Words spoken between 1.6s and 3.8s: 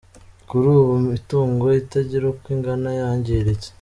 itagira uko igana yangiritse.